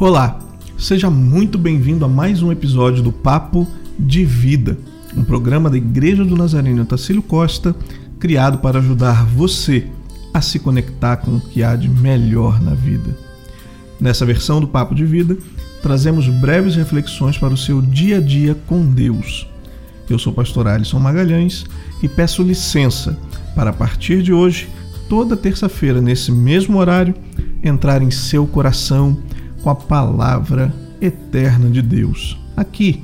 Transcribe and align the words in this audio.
Olá, 0.00 0.38
seja 0.78 1.10
muito 1.10 1.58
bem-vindo 1.58 2.06
a 2.06 2.08
mais 2.08 2.40
um 2.40 2.50
episódio 2.50 3.02
do 3.02 3.12
Papo 3.12 3.68
de 3.98 4.24
Vida, 4.24 4.78
um 5.14 5.22
programa 5.22 5.68
da 5.68 5.76
Igreja 5.76 6.24
do 6.24 6.34
Nazareno 6.34 6.86
Tacílio 6.86 7.20
Costa, 7.20 7.76
criado 8.18 8.56
para 8.60 8.78
ajudar 8.78 9.26
você 9.26 9.86
a 10.32 10.40
se 10.40 10.58
conectar 10.58 11.18
com 11.18 11.32
o 11.32 11.40
que 11.40 11.62
há 11.62 11.76
de 11.76 11.86
melhor 11.86 12.62
na 12.62 12.72
vida. 12.72 13.14
Nessa 14.00 14.24
versão 14.24 14.58
do 14.58 14.66
Papo 14.66 14.94
de 14.94 15.04
Vida, 15.04 15.36
trazemos 15.82 16.26
breves 16.28 16.76
reflexões 16.76 17.36
para 17.36 17.52
o 17.52 17.58
seu 17.58 17.82
dia 17.82 18.16
a 18.16 18.20
dia 18.22 18.56
com 18.66 18.82
Deus. 18.86 19.46
Eu 20.08 20.18
sou 20.18 20.32
o 20.32 20.36
pastor 20.36 20.66
Alisson 20.66 20.98
Magalhães 20.98 21.66
e 22.02 22.08
peço 22.08 22.42
licença 22.42 23.18
para, 23.54 23.68
a 23.68 23.74
partir 23.74 24.22
de 24.22 24.32
hoje, 24.32 24.66
toda 25.10 25.36
terça-feira, 25.36 26.00
nesse 26.00 26.32
mesmo 26.32 26.78
horário, 26.78 27.14
entrar 27.62 28.00
em 28.00 28.10
seu 28.10 28.46
coração 28.46 29.18
com 29.62 29.70
a 29.70 29.74
palavra 29.74 30.72
eterna 31.00 31.68
de 31.70 31.82
Deus, 31.82 32.38
aqui, 32.56 33.02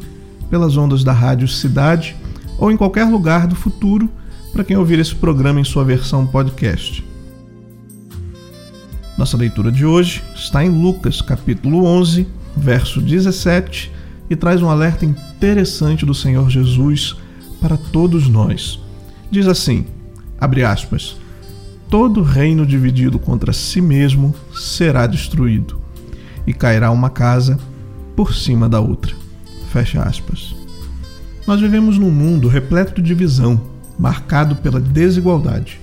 pelas 0.50 0.76
ondas 0.76 1.02
da 1.02 1.12
Rádio 1.12 1.48
Cidade 1.48 2.16
ou 2.58 2.70
em 2.70 2.76
qualquer 2.76 3.04
lugar 3.04 3.46
do 3.46 3.54
futuro 3.54 4.08
para 4.52 4.64
quem 4.64 4.76
ouvir 4.76 4.98
esse 4.98 5.14
programa 5.14 5.60
em 5.60 5.64
sua 5.64 5.84
versão 5.84 6.26
podcast. 6.26 7.04
Nossa 9.18 9.36
leitura 9.36 9.72
de 9.72 9.84
hoje 9.84 10.22
está 10.34 10.64
em 10.64 10.68
Lucas, 10.68 11.20
capítulo 11.20 11.84
11, 11.84 12.26
verso 12.56 13.00
17, 13.00 13.90
e 14.28 14.36
traz 14.36 14.62
um 14.62 14.68
alerta 14.68 15.04
interessante 15.04 16.04
do 16.04 16.14
Senhor 16.14 16.48
Jesus 16.50 17.16
para 17.60 17.76
todos 17.76 18.28
nós. 18.28 18.78
Diz 19.30 19.46
assim: 19.46 19.86
abre 20.38 20.64
aspas. 20.64 21.16
Todo 21.88 22.22
reino 22.22 22.66
dividido 22.66 23.18
contra 23.18 23.52
si 23.52 23.80
mesmo 23.80 24.34
será 24.52 25.06
destruído 25.06 25.85
e 26.46 26.54
cairá 26.54 26.90
uma 26.90 27.10
casa 27.10 27.58
por 28.14 28.34
cima 28.34 28.68
da 28.68 28.80
outra. 28.80 29.14
Fecha 29.70 30.02
aspas. 30.02 30.54
Nós 31.46 31.60
vivemos 31.60 31.98
num 31.98 32.10
mundo 32.10 32.48
repleto 32.48 32.94
de 32.94 33.02
divisão, 33.02 33.60
marcado 33.98 34.56
pela 34.56 34.80
desigualdade. 34.80 35.80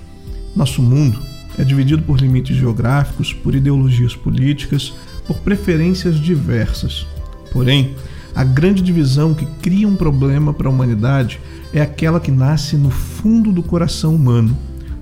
Nosso 0.54 0.82
mundo 0.82 1.18
é 1.58 1.64
dividido 1.64 2.02
por 2.02 2.20
limites 2.20 2.56
geográficos, 2.56 3.32
por 3.32 3.54
ideologias 3.54 4.14
políticas, 4.16 4.92
por 5.26 5.38
preferências 5.38 6.18
diversas. 6.18 7.06
Porém, 7.52 7.94
a 8.34 8.42
grande 8.42 8.82
divisão 8.82 9.32
que 9.32 9.46
cria 9.62 9.86
um 9.86 9.96
problema 9.96 10.52
para 10.52 10.68
a 10.68 10.70
humanidade 10.70 11.40
é 11.72 11.80
aquela 11.80 12.20
que 12.20 12.30
nasce 12.30 12.76
no 12.76 12.90
fundo 12.90 13.52
do 13.52 13.62
coração 13.62 14.14
humano, 14.14 14.56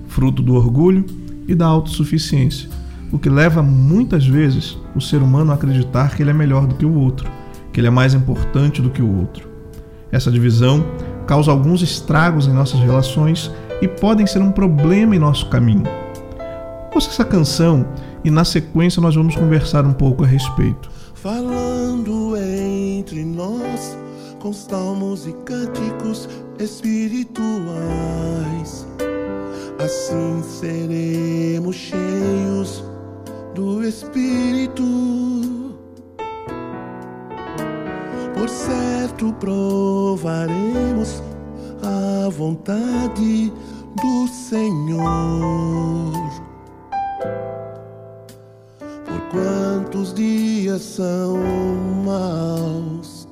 fruto 0.07 0.41
do 0.41 0.53
orgulho 0.53 1.05
e 1.47 1.55
da 1.55 1.65
autossuficiência 1.65 2.69
o 3.13 3.19
que 3.19 3.29
leva 3.29 3.61
muitas 3.61 4.25
vezes 4.25 4.75
o 4.95 4.99
ser 4.99 5.21
humano 5.21 5.51
a 5.51 5.53
acreditar 5.55 6.15
que 6.15 6.23
ele 6.23 6.31
é 6.31 6.33
melhor 6.33 6.65
do 6.65 6.73
que 6.73 6.83
o 6.83 6.99
outro, 6.99 7.29
que 7.71 7.79
ele 7.79 7.85
é 7.85 7.91
mais 7.91 8.15
importante 8.15 8.81
do 8.81 8.89
que 8.89 9.03
o 9.03 9.19
outro. 9.19 9.47
Essa 10.11 10.31
divisão 10.31 10.83
causa 11.27 11.51
alguns 11.51 11.83
estragos 11.83 12.47
em 12.47 12.51
nossas 12.51 12.79
relações 12.79 13.51
e 13.83 13.87
podem 13.87 14.25
ser 14.25 14.41
um 14.41 14.51
problema 14.51 15.15
em 15.15 15.19
nosso 15.19 15.47
caminho. 15.47 15.83
Ouça 16.93 17.11
essa 17.11 17.23
canção 17.23 17.85
e 18.23 18.31
na 18.31 18.43
sequência 18.43 18.99
nós 18.99 19.13
vamos 19.13 19.35
conversar 19.35 19.85
um 19.85 19.93
pouco 19.93 20.23
a 20.23 20.27
respeito. 20.27 20.89
Falando 21.13 22.35
entre 22.35 23.23
nós 23.23 23.95
com 24.39 24.51
salmos 24.51 25.27
e 25.27 25.33
cânticos 25.45 26.27
espirituais, 26.59 27.47
assim 29.77 30.41
seremos 30.43 31.75
cheios 31.75 32.92
do 33.53 33.83
Espírito. 33.83 34.83
Por 38.33 38.49
certo 38.49 39.31
provaremos 39.33 41.21
a 41.83 42.29
vontade 42.29 43.53
do 44.01 44.27
Senhor. 44.27 45.03
Por 49.05 49.21
quantos 49.31 50.13
dias 50.13 50.81
são 50.81 51.37
maus? 52.03 53.27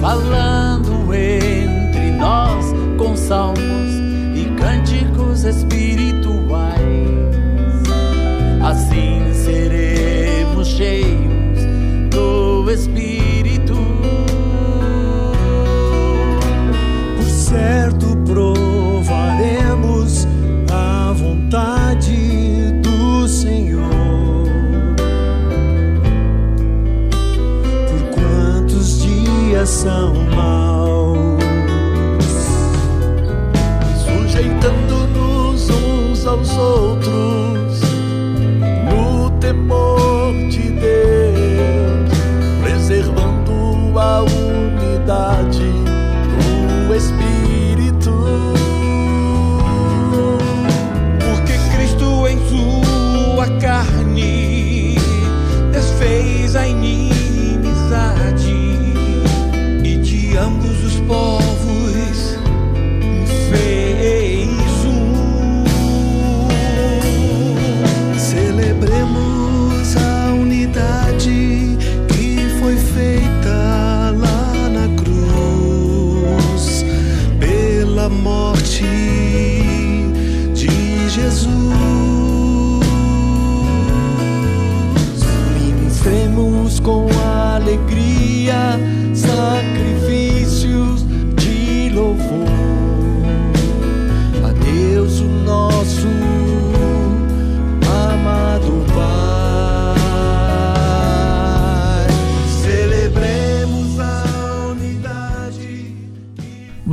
Falando 0.00 1.14
entre 1.14 2.10
nós 2.12 2.66
com 2.96 3.14
salmos 3.14 3.92
e 4.34 4.46
cânticos 4.56 5.44
espirituais 5.44 6.07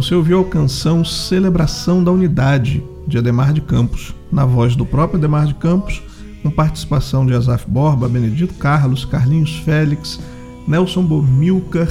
Você 0.06 0.13
ouviu 0.13 0.42
a 0.42 0.46
canção 0.46 1.04
Celebração 1.04 2.04
da 2.04 2.12
Unidade, 2.12 2.84
de 3.07 3.18
Ademar 3.18 3.52
de 3.52 3.60
Campos, 3.60 4.13
na 4.31 4.46
voz 4.46 4.75
do 4.75 4.86
próprio 4.86 5.18
Ademar 5.18 5.48
de 5.48 5.56
Campos, 5.56 6.00
com 6.44 6.52
participação 6.52 7.25
de 7.25 7.34
Asaf 7.34 7.68
Borba, 7.68 8.07
Benedito 8.07 8.54
Carlos, 8.54 9.04
Carlinhos 9.04 9.56
Félix, 9.66 10.19
Nelson 10.68 11.04
Bomilcar, 11.04 11.88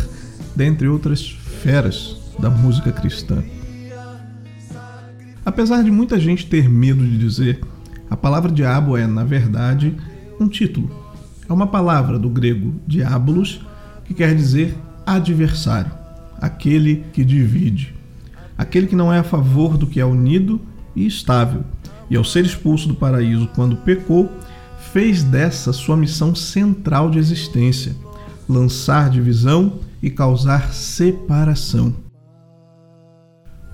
dentre 0.54 0.86
outras 0.86 1.28
feras 1.28 2.16
da 2.38 2.48
música 2.48 2.92
cristã. 2.92 3.42
Apesar 5.44 5.82
de 5.82 5.90
muita 5.90 6.16
gente 6.16 6.46
ter 6.46 6.68
medo 6.68 7.04
de 7.04 7.18
dizer, 7.18 7.62
a 8.08 8.16
palavra 8.16 8.52
diabo 8.52 8.96
é, 8.96 9.08
na 9.08 9.24
verdade, 9.24 9.92
um 10.38 10.46
título. 10.46 10.88
É 11.48 11.52
uma 11.52 11.66
palavra 11.66 12.16
do 12.16 12.28
grego 12.28 12.76
diabolos, 12.86 13.60
que 14.04 14.14
quer 14.14 14.36
dizer 14.36 14.72
adversário, 15.04 15.90
aquele 16.40 17.04
que 17.12 17.24
divide, 17.24 18.03
aquele 18.56 18.86
que 18.86 18.96
não 18.96 19.12
é 19.12 19.18
a 19.18 19.24
favor 19.24 19.76
do 19.76 19.86
que 19.86 20.00
é 20.00 20.04
unido 20.04 20.60
e 20.94 21.06
estável, 21.06 21.64
e 22.10 22.16
ao 22.16 22.24
ser 22.24 22.44
expulso 22.44 22.88
do 22.88 22.94
paraíso 22.94 23.48
quando 23.54 23.76
pecou, 23.76 24.30
fez 24.92 25.24
dessa 25.24 25.72
sua 25.72 25.96
missão 25.96 26.34
central 26.34 27.10
de 27.10 27.18
existência: 27.18 27.96
lançar 28.48 29.10
divisão 29.10 29.80
e 30.02 30.10
causar 30.10 30.72
separação. 30.72 31.94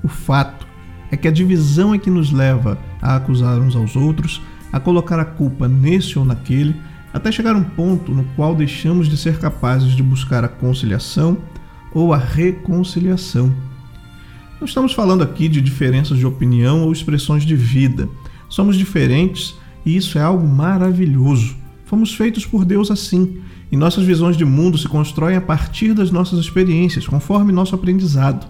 O 0.03 0.09
fato 0.09 0.67
é 1.11 1.17
que 1.17 1.29
a 1.29 1.32
divisão 1.32 1.93
é 1.93 1.99
que 1.99 2.11
nos 2.11 2.31
leva 2.31 2.79
a 3.03 3.17
acusar 3.17 3.59
uns 3.59 3.77
aos 3.77 3.97
outros, 3.97 4.41
a 4.73 4.79
colocar 4.79 5.19
a 5.19 5.25
culpa 5.25 5.69
nesse 5.69 6.19
ou 6.19 6.25
naquele, 6.25 6.75
até 7.12 7.32
chegar 7.32 7.56
um 7.56 7.65
ponto 7.65 8.12
no 8.12 8.25
qual 8.37 8.55
deixamos 8.55 9.09
de 9.09 9.17
ser 9.17 9.38
capazes 9.38 9.93
de 9.93 10.03
buscar 10.03 10.44
a 10.44 10.49
conciliação 10.49 11.37
ou 11.93 12.15
a 12.15 12.17
reconciliação. 12.17 13.53
Não 14.60 14.66
estamos 14.66 14.92
falando 14.92 15.22
aqui 15.22 15.48
de 15.48 15.58
diferenças 15.58 16.18
de 16.18 16.26
opinião 16.26 16.84
ou 16.84 16.92
expressões 16.92 17.46
de 17.46 17.56
vida. 17.56 18.06
Somos 18.46 18.76
diferentes 18.76 19.54
e 19.86 19.96
isso 19.96 20.18
é 20.18 20.20
algo 20.20 20.46
maravilhoso. 20.46 21.56
Fomos 21.86 22.14
feitos 22.14 22.44
por 22.44 22.66
Deus 22.66 22.90
assim, 22.90 23.38
e 23.72 23.76
nossas 23.76 24.04
visões 24.04 24.36
de 24.36 24.44
mundo 24.44 24.76
se 24.76 24.86
constroem 24.86 25.34
a 25.34 25.40
partir 25.40 25.94
das 25.94 26.10
nossas 26.10 26.38
experiências, 26.38 27.08
conforme 27.08 27.52
nosso 27.52 27.74
aprendizado. 27.74 28.46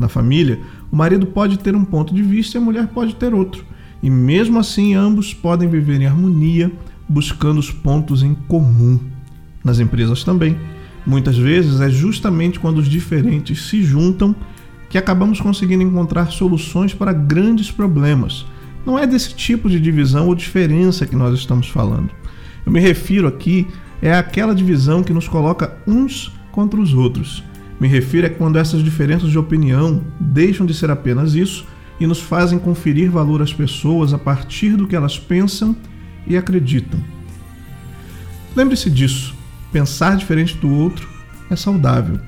Na 0.00 0.08
família, 0.08 0.58
o 0.90 0.96
marido 0.96 1.26
pode 1.26 1.56
ter 1.60 1.76
um 1.76 1.84
ponto 1.84 2.12
de 2.12 2.22
vista 2.22 2.58
e 2.58 2.60
a 2.60 2.64
mulher 2.64 2.88
pode 2.88 3.14
ter 3.14 3.32
outro, 3.32 3.64
e 4.02 4.10
mesmo 4.10 4.58
assim 4.58 4.94
ambos 4.94 5.32
podem 5.32 5.68
viver 5.68 6.00
em 6.00 6.06
harmonia, 6.06 6.72
buscando 7.08 7.60
os 7.60 7.70
pontos 7.70 8.24
em 8.24 8.34
comum. 8.34 8.98
Nas 9.62 9.78
empresas 9.78 10.24
também. 10.24 10.56
Muitas 11.06 11.38
vezes 11.38 11.80
é 11.80 11.88
justamente 11.88 12.58
quando 12.58 12.78
os 12.78 12.88
diferentes 12.88 13.68
se 13.68 13.80
juntam 13.84 14.34
que 14.92 14.98
acabamos 14.98 15.40
conseguindo 15.40 15.82
encontrar 15.82 16.30
soluções 16.30 16.92
para 16.92 17.14
grandes 17.14 17.70
problemas. 17.70 18.44
Não 18.84 18.98
é 18.98 19.06
desse 19.06 19.34
tipo 19.34 19.70
de 19.70 19.80
divisão 19.80 20.26
ou 20.26 20.34
diferença 20.34 21.06
que 21.06 21.16
nós 21.16 21.34
estamos 21.34 21.66
falando. 21.66 22.10
Eu 22.66 22.70
me 22.70 22.78
refiro 22.78 23.26
aqui 23.26 23.66
é 24.02 24.12
àquela 24.12 24.54
divisão 24.54 25.02
que 25.02 25.14
nos 25.14 25.26
coloca 25.26 25.78
uns 25.86 26.30
contra 26.50 26.78
os 26.78 26.92
outros. 26.92 27.42
Me 27.80 27.88
refiro 27.88 28.26
é 28.26 28.28
quando 28.28 28.58
essas 28.58 28.84
diferenças 28.84 29.30
de 29.30 29.38
opinião 29.38 30.04
deixam 30.20 30.66
de 30.66 30.74
ser 30.74 30.90
apenas 30.90 31.32
isso 31.32 31.64
e 31.98 32.06
nos 32.06 32.20
fazem 32.20 32.58
conferir 32.58 33.10
valor 33.10 33.40
às 33.40 33.52
pessoas 33.54 34.12
a 34.12 34.18
partir 34.18 34.76
do 34.76 34.86
que 34.86 34.94
elas 34.94 35.18
pensam 35.18 35.74
e 36.26 36.36
acreditam. 36.36 37.00
Lembre-se 38.54 38.90
disso. 38.90 39.34
Pensar 39.72 40.18
diferente 40.18 40.54
do 40.58 40.68
outro 40.70 41.08
é 41.48 41.56
saudável. 41.56 42.20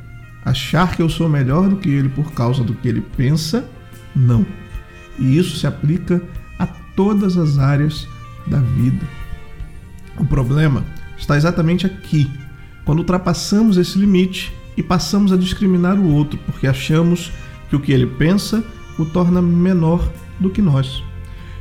Achar 0.45 0.95
que 0.95 1.03
eu 1.03 1.09
sou 1.09 1.29
melhor 1.29 1.69
do 1.69 1.77
que 1.77 1.89
ele 1.89 2.09
por 2.09 2.33
causa 2.33 2.63
do 2.63 2.75
que 2.75 2.87
ele 2.87 3.01
pensa, 3.01 3.65
não. 4.15 4.45
E 5.19 5.39
isso 5.39 5.57
se 5.57 5.67
aplica 5.67 6.23
a 6.59 6.67
todas 6.67 7.37
as 7.37 7.59
áreas 7.59 8.07
da 8.47 8.59
vida. 8.59 9.07
O 10.19 10.25
problema 10.25 10.85
está 11.17 11.37
exatamente 11.37 11.87
aqui, 11.87 12.31
quando 12.85 12.99
ultrapassamos 12.99 13.77
esse 13.77 13.99
limite 13.99 14.53
e 14.77 14.83
passamos 14.83 15.33
a 15.33 15.37
discriminar 15.37 15.99
o 15.99 16.13
outro 16.13 16.39
porque 16.45 16.67
achamos 16.67 17.33
que 17.69 17.77
o 17.77 17.81
que 17.81 17.93
ele 17.93 18.07
pensa 18.07 18.63
o 18.99 19.05
torna 19.05 19.41
menor 19.41 20.09
do 20.39 20.51
que 20.51 20.61
nós. 20.61 21.03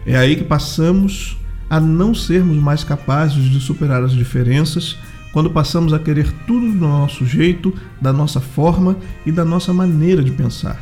É 0.05 0.17
aí 0.17 0.35
que 0.35 0.43
passamos 0.43 1.37
a 1.69 1.79
não 1.79 2.13
sermos 2.13 2.57
mais 2.57 2.83
capazes 2.83 3.45
de 3.45 3.59
superar 3.59 4.03
as 4.03 4.11
diferenças 4.11 4.97
quando 5.33 5.49
passamos 5.49 5.91
a 5.91 5.99
querer 5.99 6.31
tudo 6.45 6.71
do 6.71 6.87
nosso 6.87 7.25
jeito, 7.25 7.73
da 7.99 8.13
nossa 8.13 8.39
forma 8.39 8.95
e 9.25 9.31
da 9.31 9.43
nossa 9.43 9.73
maneira 9.73 10.23
de 10.23 10.31
pensar. 10.31 10.79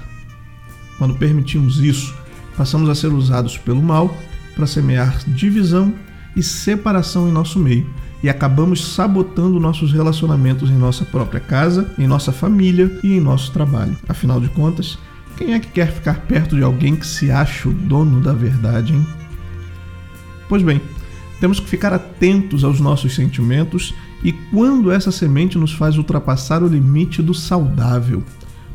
Quando 0.97 1.15
permitimos 1.15 1.79
isso, 1.79 2.13
passamos 2.55 2.89
a 2.89 2.93
ser 2.93 3.07
usados 3.07 3.57
pelo 3.57 3.81
mal 3.81 4.15
para 4.53 4.67
semear 4.67 5.23
divisão 5.25 5.93
e 6.35 6.43
separação 6.43 7.29
em 7.29 7.31
nosso 7.31 7.57
meio 7.57 7.89
e 8.21 8.29
acabamos 8.29 8.93
sabotando 8.93 9.59
nossos 9.59 9.91
relacionamentos 9.91 10.69
em 10.69 10.75
nossa 10.75 11.05
própria 11.05 11.39
casa, 11.39 11.91
em 11.97 12.05
nossa 12.05 12.31
família 12.31 12.99
e 13.03 13.13
em 13.13 13.19
nosso 13.21 13.51
trabalho. 13.51 13.97
Afinal 14.07 14.39
de 14.39 14.49
contas, 14.49 14.99
quem 15.37 15.53
é 15.53 15.59
que 15.59 15.69
quer 15.69 15.91
ficar 15.91 16.19
perto 16.27 16.55
de 16.55 16.61
alguém 16.61 16.95
que 16.95 17.07
se 17.07 17.31
acha 17.31 17.67
o 17.67 17.73
dono 17.73 18.21
da 18.21 18.33
verdade, 18.33 18.93
hein? 18.93 19.07
Pois 20.47 20.61
bem, 20.61 20.81
temos 21.39 21.59
que 21.59 21.67
ficar 21.67 21.93
atentos 21.93 22.63
aos 22.63 22.79
nossos 22.79 23.15
sentimentos 23.15 23.95
e 24.23 24.31
quando 24.31 24.91
essa 24.91 25.11
semente 25.11 25.57
nos 25.57 25.73
faz 25.73 25.97
ultrapassar 25.97 26.61
o 26.61 26.67
limite 26.67 27.21
do 27.21 27.33
saudável, 27.33 28.23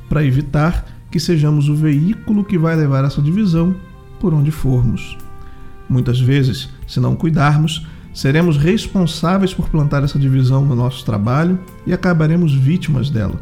para 0.08 0.25
evitar 0.25 0.87
que 1.10 1.20
sejamos 1.20 1.69
o 1.69 1.75
veículo 1.75 2.44
que 2.44 2.58
vai 2.58 2.75
levar 2.76 3.04
essa 3.04 3.22
divisão 3.22 3.75
por 4.20 4.34
onde 4.34 4.50
formos. 4.50 5.16
Muitas 5.88 6.20
vezes, 6.20 6.69
se 6.87 6.98
não 6.98 7.14
cuidarmos, 7.14 7.87
seremos 8.12 8.56
responsáveis 8.56 9.54
por 9.54 9.69
plantar 9.69 10.02
essa 10.02 10.19
divisão 10.19 10.64
no 10.64 10.75
nosso 10.75 11.04
trabalho 11.04 11.58
e 11.87 11.92
acabaremos 11.92 12.52
vítimas 12.52 13.08
dela, 13.10 13.40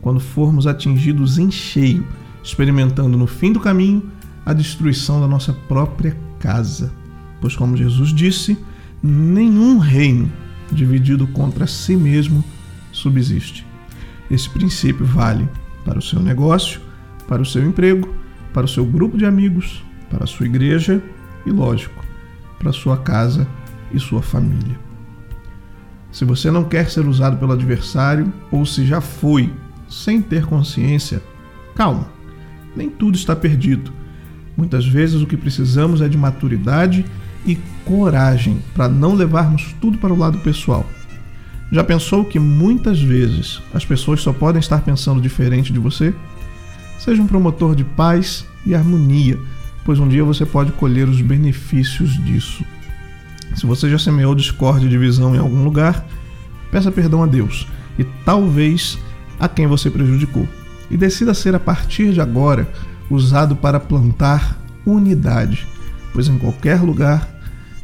quando 0.00 0.20
formos 0.20 0.66
atingidos 0.66 1.38
em 1.38 1.50
cheio, 1.50 2.06
experimentando 2.42 3.18
no 3.18 3.26
fim 3.26 3.52
do 3.52 3.60
caminho 3.60 4.04
a 4.46 4.52
destruição 4.52 5.20
da 5.20 5.26
nossa 5.26 5.52
própria 5.52 6.16
casa. 6.38 6.92
Pois, 7.40 7.56
como 7.56 7.76
Jesus 7.76 8.12
disse, 8.12 8.56
nenhum 9.02 9.78
reino 9.78 10.30
dividido 10.74 11.26
contra 11.28 11.66
si 11.66 11.96
mesmo 11.96 12.44
subsiste. 12.92 13.66
Esse 14.30 14.48
princípio 14.48 15.04
vale 15.04 15.48
para 15.84 15.98
o 15.98 16.02
seu 16.02 16.20
negócio, 16.20 16.80
para 17.26 17.42
o 17.42 17.46
seu 17.46 17.64
emprego, 17.64 18.14
para 18.52 18.64
o 18.64 18.68
seu 18.68 18.84
grupo 18.84 19.16
de 19.16 19.24
amigos, 19.24 19.82
para 20.08 20.24
a 20.24 20.26
sua 20.26 20.46
igreja 20.46 21.02
e, 21.46 21.50
lógico, 21.50 22.04
para 22.58 22.70
a 22.70 22.72
sua 22.72 22.96
casa 22.96 23.46
e 23.92 23.98
sua 23.98 24.22
família. 24.22 24.78
Se 26.12 26.24
você 26.24 26.50
não 26.50 26.64
quer 26.64 26.90
ser 26.90 27.06
usado 27.06 27.36
pelo 27.36 27.52
adversário 27.52 28.32
ou 28.50 28.66
se 28.66 28.84
já 28.84 29.00
foi 29.00 29.52
sem 29.88 30.20
ter 30.20 30.44
consciência, 30.44 31.22
calma, 31.74 32.08
nem 32.74 32.88
tudo 32.90 33.16
está 33.16 33.34
perdido. 33.34 33.92
Muitas 34.56 34.86
vezes 34.86 35.22
o 35.22 35.26
que 35.26 35.36
precisamos 35.36 36.00
é 36.00 36.08
de 36.08 36.18
maturidade 36.18 37.04
e 37.46 37.58
coragem 37.84 38.62
para 38.74 38.88
não 38.88 39.14
levarmos 39.14 39.74
tudo 39.80 39.98
para 39.98 40.12
o 40.12 40.18
lado 40.18 40.38
pessoal. 40.38 40.86
Já 41.72 41.84
pensou 41.84 42.24
que 42.24 42.38
muitas 42.38 43.00
vezes 43.00 43.62
as 43.72 43.84
pessoas 43.84 44.20
só 44.20 44.32
podem 44.32 44.60
estar 44.60 44.80
pensando 44.80 45.20
diferente 45.20 45.72
de 45.72 45.78
você? 45.78 46.12
Seja 46.98 47.22
um 47.22 47.26
promotor 47.26 47.74
de 47.74 47.84
paz 47.84 48.44
e 48.66 48.74
harmonia, 48.74 49.38
pois 49.84 49.98
um 49.98 50.08
dia 50.08 50.24
você 50.24 50.44
pode 50.44 50.72
colher 50.72 51.08
os 51.08 51.20
benefícios 51.20 52.12
disso. 52.24 52.64
Se 53.54 53.66
você 53.66 53.88
já 53.88 53.98
semeou 53.98 54.34
discórdia 54.34 54.86
e 54.86 54.90
divisão 54.90 55.34
em 55.34 55.38
algum 55.38 55.64
lugar, 55.64 56.04
peça 56.70 56.90
perdão 56.90 57.22
a 57.22 57.26
Deus 57.26 57.66
e 57.98 58.04
talvez 58.24 58.98
a 59.38 59.48
quem 59.48 59.66
você 59.66 59.90
prejudicou. 59.90 60.48
E 60.90 60.96
decida 60.96 61.34
ser 61.34 61.54
a 61.54 61.60
partir 61.60 62.12
de 62.12 62.20
agora 62.20 62.68
usado 63.08 63.54
para 63.54 63.78
plantar 63.78 64.58
unidade 64.84 65.66
pois 66.12 66.28
em 66.28 66.38
qualquer 66.38 66.80
lugar, 66.80 67.28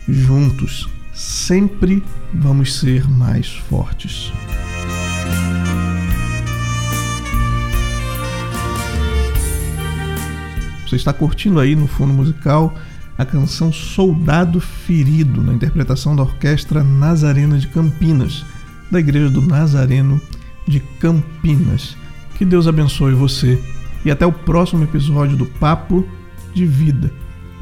juntos, 0.09 0.89
sempre 1.13 2.03
vamos 2.33 2.75
ser 2.75 3.09
mais 3.09 3.49
fortes. 3.49 4.33
Você 10.87 10.97
está 10.97 11.13
curtindo 11.13 11.59
aí 11.59 11.75
no 11.75 11.89
fundo 11.89 12.13
musical 12.13 12.73
a 13.19 13.25
canção 13.25 13.73
Soldado 13.73 14.61
Ferido, 14.61 15.43
na 15.43 15.53
interpretação 15.53 16.15
da 16.15 16.23
Orquestra 16.23 16.85
Nazarena 16.85 17.59
de 17.59 17.67
Campinas, 17.69 18.45
da 18.91 19.01
Igreja 19.01 19.31
do 19.31 19.43
Nazareno 19.43 20.21
de 20.67 20.81
Campinas. 21.01 21.97
Que 22.37 22.45
Deus 22.45 22.69
abençoe 22.69 23.15
você 23.15 23.61
e 24.05 24.11
até 24.11 24.25
o 24.27 24.33
próximo 24.33 24.85
episódio 24.85 25.37
do 25.37 25.47
Papo 25.47 26.07
de 26.55 26.65
Vida. 26.67 27.11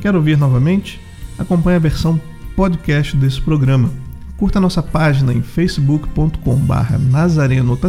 Quer 0.05 0.15
ouvir 0.15 0.37
novamente? 0.37 1.01
Acompanhe 1.39 1.77
a 1.77 1.81
versão 1.81 2.21
podcast 2.55 3.17
desse 3.17 3.41
programa. 3.41 3.91
Curta 4.37 4.61
nossa 4.61 4.83
página 4.83 5.33
em 5.33 5.41
facebook.com.br 5.41 6.99
Nazareno 7.11 7.81